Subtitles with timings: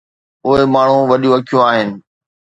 [0.47, 1.89] اهي ماڻهو وڏيون اکيون آهن